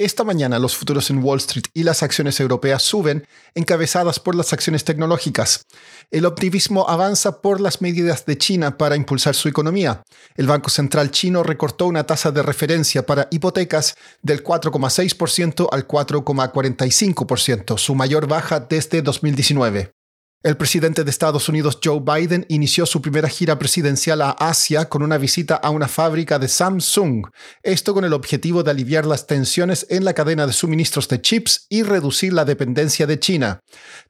Esta 0.00 0.24
mañana 0.24 0.58
los 0.58 0.78
futuros 0.78 1.10
en 1.10 1.22
Wall 1.22 1.40
Street 1.40 1.66
y 1.74 1.82
las 1.82 2.02
acciones 2.02 2.40
europeas 2.40 2.82
suben, 2.82 3.26
encabezadas 3.54 4.18
por 4.18 4.34
las 4.34 4.54
acciones 4.54 4.82
tecnológicas. 4.82 5.66
El 6.10 6.24
optimismo 6.24 6.88
avanza 6.88 7.42
por 7.42 7.60
las 7.60 7.82
medidas 7.82 8.24
de 8.24 8.38
China 8.38 8.78
para 8.78 8.96
impulsar 8.96 9.34
su 9.34 9.50
economía. 9.50 10.02
El 10.36 10.46
Banco 10.46 10.70
Central 10.70 11.10
chino 11.10 11.42
recortó 11.42 11.84
una 11.84 12.04
tasa 12.04 12.30
de 12.30 12.42
referencia 12.42 13.04
para 13.04 13.28
hipotecas 13.30 13.94
del 14.22 14.42
4,6% 14.42 15.68
al 15.70 15.86
4,45%, 15.86 17.76
su 17.76 17.94
mayor 17.94 18.26
baja 18.26 18.58
desde 18.58 19.02
2019. 19.02 19.99
El 20.42 20.56
presidente 20.56 21.04
de 21.04 21.10
Estados 21.10 21.50
Unidos, 21.50 21.78
Joe 21.84 22.00
Biden, 22.00 22.46
inició 22.48 22.86
su 22.86 23.02
primera 23.02 23.28
gira 23.28 23.58
presidencial 23.58 24.22
a 24.22 24.30
Asia 24.30 24.88
con 24.88 25.02
una 25.02 25.18
visita 25.18 25.54
a 25.56 25.68
una 25.68 25.86
fábrica 25.86 26.38
de 26.38 26.48
Samsung, 26.48 27.26
esto 27.62 27.92
con 27.92 28.06
el 28.06 28.14
objetivo 28.14 28.62
de 28.62 28.70
aliviar 28.70 29.04
las 29.04 29.26
tensiones 29.26 29.86
en 29.90 30.02
la 30.06 30.14
cadena 30.14 30.46
de 30.46 30.54
suministros 30.54 31.08
de 31.08 31.20
chips 31.20 31.66
y 31.68 31.82
reducir 31.82 32.32
la 32.32 32.46
dependencia 32.46 33.06
de 33.06 33.18
China. 33.18 33.60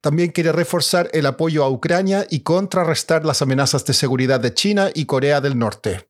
También 0.01 0.31
quiere 0.31 0.53
reforzar 0.53 1.11
el 1.13 1.27
apoyo 1.27 1.65
a 1.65 1.69
Ucrania 1.69 2.25
y 2.31 2.41
contrarrestar 2.41 3.25
las 3.25 3.43
amenazas 3.43 3.85
de 3.85 3.95
seguridad 3.95 4.39
de 4.39 4.55
China 4.55 4.91
y 4.95 5.07
Corea 5.07 5.41
del 5.41 5.59
Norte. 5.59 6.10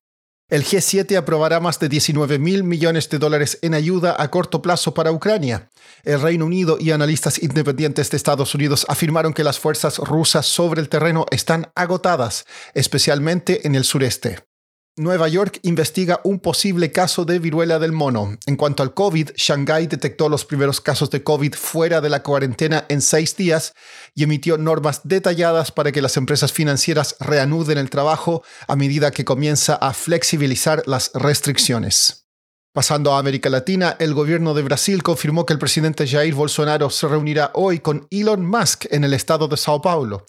El 0.50 0.64
G7 0.64 1.16
aprobará 1.16 1.60
más 1.60 1.78
de 1.78 1.88
19 1.88 2.40
mil 2.40 2.64
millones 2.64 3.08
de 3.08 3.18
dólares 3.18 3.60
en 3.62 3.72
ayuda 3.72 4.16
a 4.18 4.32
corto 4.32 4.60
plazo 4.60 4.92
para 4.92 5.12
Ucrania. 5.12 5.70
El 6.02 6.20
Reino 6.20 6.44
Unido 6.44 6.76
y 6.80 6.90
analistas 6.90 7.40
independientes 7.40 8.10
de 8.10 8.16
Estados 8.16 8.52
Unidos 8.56 8.84
afirmaron 8.88 9.32
que 9.32 9.44
las 9.44 9.60
fuerzas 9.60 9.98
rusas 9.98 10.46
sobre 10.46 10.80
el 10.80 10.88
terreno 10.88 11.24
están 11.30 11.70
agotadas, 11.76 12.46
especialmente 12.74 13.64
en 13.64 13.76
el 13.76 13.84
sureste. 13.84 14.49
Nueva 15.00 15.28
York 15.28 15.60
investiga 15.62 16.20
un 16.24 16.40
posible 16.40 16.92
caso 16.92 17.24
de 17.24 17.38
viruela 17.38 17.78
del 17.78 17.90
mono. 17.90 18.36
En 18.44 18.56
cuanto 18.56 18.82
al 18.82 18.92
COVID, 18.92 19.30
Shanghái 19.34 19.86
detectó 19.86 20.28
los 20.28 20.44
primeros 20.44 20.82
casos 20.82 21.08
de 21.08 21.22
COVID 21.22 21.54
fuera 21.54 22.02
de 22.02 22.10
la 22.10 22.22
cuarentena 22.22 22.84
en 22.90 23.00
seis 23.00 23.34
días 23.34 23.72
y 24.14 24.24
emitió 24.24 24.58
normas 24.58 25.00
detalladas 25.04 25.72
para 25.72 25.90
que 25.90 26.02
las 26.02 26.18
empresas 26.18 26.52
financieras 26.52 27.16
reanuden 27.18 27.78
el 27.78 27.88
trabajo 27.88 28.42
a 28.68 28.76
medida 28.76 29.10
que 29.10 29.24
comienza 29.24 29.74
a 29.76 29.94
flexibilizar 29.94 30.82
las 30.84 31.10
restricciones. 31.14 32.19
Pasando 32.72 33.12
a 33.12 33.18
América 33.18 33.50
Latina, 33.50 33.96
el 33.98 34.14
gobierno 34.14 34.54
de 34.54 34.62
Brasil 34.62 35.02
confirmó 35.02 35.44
que 35.44 35.52
el 35.52 35.58
presidente 35.58 36.06
Jair 36.06 36.34
Bolsonaro 36.34 36.88
se 36.88 37.08
reunirá 37.08 37.50
hoy 37.54 37.80
con 37.80 38.06
Elon 38.12 38.46
Musk 38.46 38.84
en 38.92 39.02
el 39.02 39.12
estado 39.12 39.48
de 39.48 39.56
Sao 39.56 39.82
Paulo. 39.82 40.24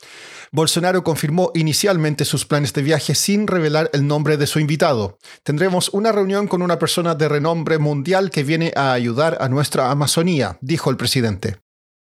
Bolsonaro 0.52 1.04
confirmó 1.04 1.52
inicialmente 1.54 2.26
sus 2.26 2.48
planes 2.48 2.74
de 2.74 2.82
viaje 2.82 3.14
sin 3.14 3.46
revelar 3.46 3.92
el 3.94 4.08
nombre 4.08 4.38
de 4.38 4.48
su 4.48 4.60
invitado. 4.60 5.20
Tendremos 5.44 5.90
una 5.90 6.12
reunión 6.12 6.48
con 6.48 6.64
una 6.64 6.80
persona 6.80 7.14
de 7.14 7.30
renombre 7.30 7.78
mundial 7.78 8.32
que 8.32 8.44
viene 8.44 8.74
a 8.76 8.92
ayudar 8.94 9.38
a 9.40 9.48
nuestra 9.48 9.92
Amazonía, 9.92 10.58
dijo 10.62 10.90
el 10.90 10.98
presidente. 10.98 11.58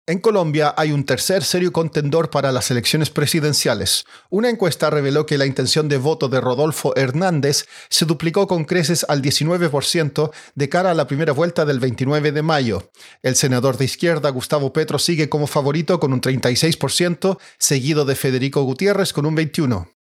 En 0.08 0.20
Colombia 0.20 0.72
hay 0.78 0.92
un 0.92 1.04
tercer 1.04 1.44
serio 1.44 1.70
contendor 1.70 2.30
para 2.30 2.50
las 2.50 2.70
elecciones 2.70 3.10
presidenciales. 3.10 4.06
Una 4.30 4.48
encuesta 4.48 4.88
reveló 4.88 5.26
que 5.26 5.36
la 5.36 5.44
intención 5.44 5.86
de 5.90 5.98
voto 5.98 6.30
de 6.30 6.40
Rodolfo 6.40 6.96
Hernández 6.96 7.66
se 7.90 8.06
duplicó 8.06 8.46
con 8.46 8.64
creces 8.64 9.04
al 9.06 9.20
19% 9.20 10.30
de 10.54 10.68
cara 10.70 10.92
a 10.92 10.94
la 10.94 11.06
primera 11.06 11.34
vuelta 11.34 11.66
del 11.66 11.78
29 11.78 12.32
de 12.32 12.40
mayo. 12.40 12.90
El 13.22 13.36
senador 13.36 13.76
de 13.76 13.84
izquierda 13.84 14.30
Gustavo 14.30 14.72
Petro 14.72 14.98
sigue 14.98 15.28
como 15.28 15.46
favorito 15.46 16.00
con 16.00 16.14
un 16.14 16.22
36%, 16.22 17.36
seguido 17.58 18.06
de 18.06 18.14
Federico 18.14 18.62
Gutiérrez 18.62 19.12
con 19.12 19.26
un 19.26 19.36
21%. 19.36 19.97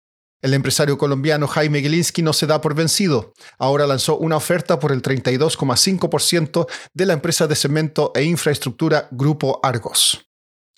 El 0.46 0.54
empresario 0.54 0.96
colombiano 0.96 1.48
Jaime 1.48 1.80
Gilinski 1.80 2.22
no 2.22 2.32
se 2.32 2.46
da 2.46 2.60
por 2.60 2.76
vencido. 2.76 3.34
Ahora 3.58 3.84
lanzó 3.84 4.16
una 4.16 4.36
oferta 4.36 4.78
por 4.78 4.92
el 4.92 5.02
32,5% 5.02 6.68
de 6.94 7.04
la 7.04 7.14
empresa 7.14 7.48
de 7.48 7.56
cemento 7.56 8.12
e 8.14 8.22
infraestructura 8.22 9.08
Grupo 9.10 9.58
Argos. 9.64 10.28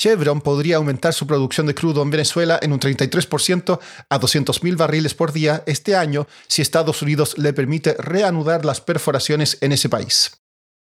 Chevron 0.00 0.40
podría 0.40 0.76
aumentar 0.76 1.12
su 1.12 1.26
producción 1.26 1.66
de 1.66 1.74
crudo 1.74 2.00
en 2.00 2.08
Venezuela 2.08 2.58
en 2.62 2.72
un 2.72 2.80
33% 2.80 3.78
a 4.08 4.18
200.000 4.18 4.76
barriles 4.78 5.12
por 5.12 5.34
día 5.34 5.62
este 5.66 5.94
año 5.94 6.26
si 6.46 6.62
Estados 6.62 7.02
Unidos 7.02 7.36
le 7.36 7.52
permite 7.52 7.94
reanudar 7.98 8.64
las 8.64 8.80
perforaciones 8.80 9.58
en 9.60 9.72
ese 9.72 9.90
país. 9.90 10.30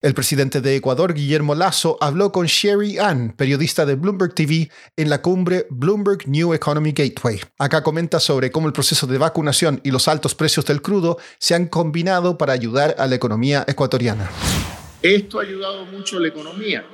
El 0.02 0.14
presidente 0.14 0.60
de 0.60 0.74
Ecuador, 0.74 1.14
Guillermo 1.14 1.54
Lazo, 1.54 1.96
habló 2.00 2.32
con 2.32 2.46
Sherry 2.46 2.98
Ann, 2.98 3.34
periodista 3.36 3.86
de 3.86 3.94
Bloomberg 3.94 4.34
TV, 4.34 4.68
en 4.96 5.08
la 5.08 5.22
cumbre 5.22 5.68
Bloomberg 5.70 6.26
New 6.26 6.52
Economy 6.54 6.90
Gateway. 6.90 7.40
Acá 7.56 7.84
comenta 7.84 8.18
sobre 8.18 8.50
cómo 8.50 8.66
el 8.66 8.72
proceso 8.72 9.06
de 9.06 9.16
vacunación 9.16 9.80
y 9.84 9.92
los 9.92 10.08
altos 10.08 10.34
precios 10.34 10.66
del 10.66 10.82
crudo 10.82 11.18
se 11.38 11.54
han 11.54 11.66
combinado 11.66 12.36
para 12.36 12.52
ayudar 12.52 12.96
a 12.98 13.06
la 13.06 13.14
economía 13.14 13.64
ecuatoriana. 13.68 14.28
Esto 15.02 15.38
ha 15.38 15.44
ayudado 15.44 15.84
mucho 15.86 16.16
a 16.16 16.20
la 16.20 16.28
economía. 16.28 16.84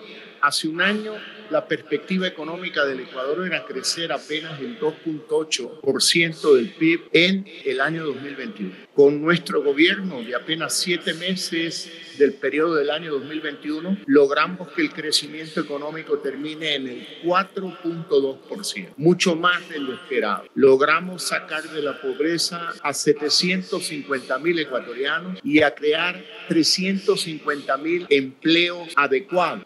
Hace 0.40 0.68
un 0.68 0.80
año 0.80 1.14
la 1.50 1.66
perspectiva 1.66 2.26
económica 2.26 2.84
del 2.84 3.00
Ecuador 3.00 3.46
era 3.46 3.64
crecer 3.64 4.12
apenas 4.12 4.60
el 4.60 4.78
2.8% 4.78 6.54
del 6.54 6.70
PIB 6.70 7.08
en 7.12 7.46
el 7.64 7.80
año 7.80 8.04
2021. 8.04 8.72
Con 8.94 9.22
nuestro 9.22 9.62
gobierno 9.62 10.22
de 10.22 10.34
apenas 10.34 10.74
siete 10.74 11.14
meses 11.14 11.90
del 12.18 12.34
periodo 12.34 12.74
del 12.74 12.90
año 12.90 13.12
2021, 13.12 13.98
logramos 14.06 14.68
que 14.72 14.82
el 14.82 14.92
crecimiento 14.92 15.60
económico 15.60 16.18
termine 16.18 16.74
en 16.74 16.88
el 16.88 17.06
4.2%, 17.24 18.88
mucho 18.96 19.34
más 19.34 19.68
de 19.68 19.78
lo 19.78 19.94
esperado. 19.94 20.44
Logramos 20.54 21.22
sacar 21.22 21.62
de 21.62 21.82
la 21.82 22.00
pobreza 22.00 22.72
a 22.82 22.92
750 22.92 24.38
mil 24.38 24.58
ecuatorianos 24.58 25.38
y 25.42 25.62
a 25.62 25.74
crear 25.74 26.22
350 26.48 27.76
mil 27.78 28.06
empleos 28.10 28.88
adecuados 28.96 29.64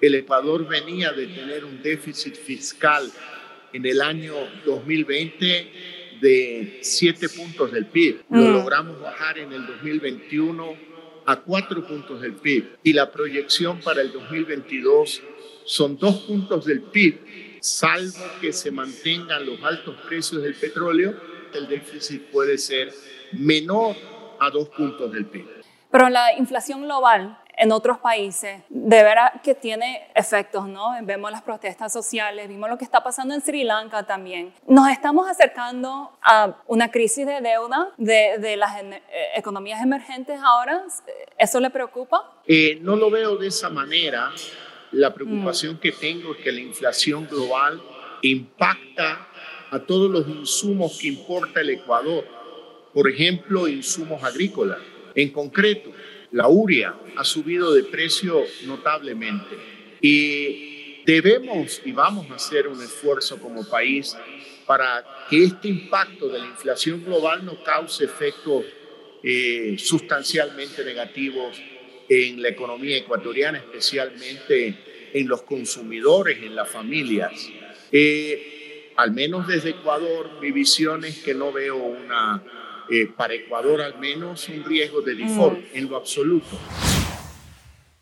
el 0.00 0.14
Ecuador 0.14 0.66
venía 0.66 1.12
de 1.12 1.26
tener 1.26 1.64
un 1.64 1.82
déficit 1.82 2.34
fiscal 2.34 3.10
en 3.72 3.86
el 3.86 4.00
año 4.00 4.34
2020 4.64 5.72
de 6.20 6.78
7 6.82 7.28
puntos 7.30 7.72
del 7.72 7.86
PIB. 7.86 8.24
Lo 8.30 8.42
mm. 8.42 8.52
logramos 8.52 9.00
bajar 9.00 9.38
en 9.38 9.52
el 9.52 9.66
2021 9.66 10.90
a 11.26 11.36
4 11.36 11.86
puntos 11.86 12.20
del 12.20 12.34
PIB. 12.34 12.78
Y 12.82 12.92
la 12.92 13.10
proyección 13.10 13.80
para 13.80 14.00
el 14.00 14.12
2022 14.12 15.22
son 15.64 15.96
2 15.96 16.18
puntos 16.22 16.64
del 16.64 16.82
PIB, 16.82 17.58
salvo 17.60 18.24
que 18.40 18.52
se 18.52 18.70
mantengan 18.70 19.46
los 19.46 19.62
altos 19.62 19.96
precios 20.08 20.42
del 20.42 20.54
petróleo, 20.54 21.14
el 21.54 21.68
déficit 21.68 22.22
puede 22.30 22.58
ser 22.58 22.92
menor 23.32 23.94
a 24.40 24.50
2 24.50 24.68
puntos 24.70 25.12
del 25.12 25.26
PIB. 25.26 25.46
Pero 25.90 26.08
la 26.08 26.36
inflación 26.36 26.84
global 26.84 27.38
en 27.60 27.72
otros 27.72 27.98
países, 27.98 28.62
de 28.70 29.02
veras 29.02 29.32
que 29.44 29.54
tiene 29.54 30.08
efectos, 30.14 30.66
¿no? 30.66 30.92
Vemos 31.02 31.30
las 31.30 31.42
protestas 31.42 31.92
sociales, 31.92 32.48
vimos 32.48 32.70
lo 32.70 32.78
que 32.78 32.84
está 32.84 33.04
pasando 33.04 33.34
en 33.34 33.42
Sri 33.42 33.64
Lanka 33.64 34.02
también. 34.04 34.54
Nos 34.66 34.88
estamos 34.88 35.28
acercando 35.28 36.10
a 36.22 36.56
una 36.66 36.90
crisis 36.90 37.26
de 37.26 37.42
deuda 37.42 37.92
de, 37.98 38.56
las 38.56 38.82
eh, 38.82 39.02
economías 39.36 39.82
emergentes 39.82 40.40
ahora. 40.42 40.82
¿Eso 41.36 41.60
le 41.60 41.68
preocupa? 41.68 42.32
Eh, 42.46 42.78
no 42.80 42.96
lo 42.96 43.10
veo 43.10 43.36
de 43.36 43.48
esa 43.48 43.68
manera. 43.68 44.32
La 44.92 45.12
preocupación 45.12 45.78
que 45.78 45.92
tengo 45.92 46.34
es 46.34 46.40
que 46.42 46.52
la 46.52 46.60
inflación 46.60 47.28
global 47.28 47.78
impacta 48.22 49.28
a 49.70 49.78
todos 49.80 50.10
los 50.10 50.26
insumos 50.26 50.98
que 50.98 51.08
importa 51.08 51.60
el 51.60 51.68
Ecuador. 51.68 52.24
Por 52.94 53.10
ejemplo, 53.10 53.68
insumos 53.68 54.24
agrícolas. 54.24 54.78
En 55.14 55.30
concreto, 55.30 55.90
la 56.32 56.48
uria 56.48 56.94
ha 57.16 57.24
subido 57.24 57.72
de 57.72 57.84
precio 57.84 58.42
notablemente 58.64 59.56
y 60.00 61.02
debemos 61.04 61.82
y 61.84 61.92
vamos 61.92 62.30
a 62.30 62.34
hacer 62.34 62.68
un 62.68 62.82
esfuerzo 62.82 63.38
como 63.40 63.68
país 63.68 64.16
para 64.66 65.04
que 65.28 65.44
este 65.44 65.68
impacto 65.68 66.28
de 66.28 66.38
la 66.38 66.46
inflación 66.46 67.04
global 67.04 67.44
no 67.44 67.62
cause 67.64 68.04
efectos 68.04 68.64
eh, 69.22 69.76
sustancialmente 69.78 70.84
negativos 70.84 71.60
en 72.08 72.40
la 72.42 72.48
economía 72.48 72.96
ecuatoriana, 72.98 73.58
especialmente 73.58 75.10
en 75.12 75.28
los 75.28 75.42
consumidores, 75.42 76.38
en 76.42 76.54
las 76.54 76.68
familias. 76.68 77.32
Eh, 77.92 78.92
al 78.96 79.12
menos 79.12 79.46
desde 79.46 79.70
Ecuador, 79.70 80.38
mi 80.40 80.52
visión 80.52 81.04
es 81.04 81.18
que 81.22 81.34
no 81.34 81.52
veo 81.52 81.76
una 81.76 82.42
eh, 82.90 83.06
para 83.16 83.34
Ecuador 83.34 83.80
al 83.80 83.98
menos 83.98 84.48
un 84.48 84.64
riesgo 84.64 85.00
de 85.00 85.14
default 85.14 85.58
mm. 85.58 85.76
en 85.76 85.88
lo 85.88 85.96
absoluto. 85.96 86.58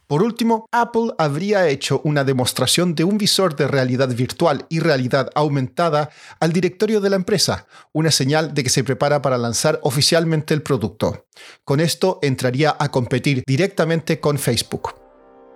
Por 0.08 0.22
último, 0.22 0.66
Apple 0.72 1.12
habría 1.18 1.68
hecho 1.68 2.00
una 2.02 2.24
demostración 2.24 2.94
de 2.94 3.04
un 3.04 3.18
visor 3.18 3.56
de 3.56 3.68
realidad 3.68 4.08
virtual 4.08 4.64
y 4.70 4.80
realidad 4.80 5.28
aumentada 5.34 6.08
al 6.40 6.54
directorio 6.54 7.02
de 7.02 7.10
la 7.10 7.16
empresa, 7.16 7.66
una 7.92 8.10
señal 8.10 8.54
de 8.54 8.64
que 8.64 8.70
se 8.70 8.82
prepara 8.84 9.20
para 9.20 9.36
lanzar 9.36 9.78
oficialmente 9.82 10.54
el 10.54 10.62
producto. 10.62 11.26
Con 11.62 11.80
esto 11.80 12.20
entraría 12.22 12.74
a 12.78 12.90
competir 12.90 13.42
directamente 13.46 14.18
con 14.18 14.38
Facebook. 14.38 14.94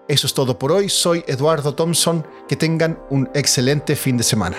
Eso 0.07 0.27
es 0.27 0.35
todo 0.35 0.59
por 0.59 0.71
hoy, 0.71 0.91
soy 0.91 1.25
Eduardo 1.27 1.75
Thompson, 1.75 2.27
que 2.47 2.57
tengan 2.57 2.99
un 3.09 3.31
excelente 3.33 3.97
fin 3.97 4.19
de 4.19 4.25
semana. 4.25 4.59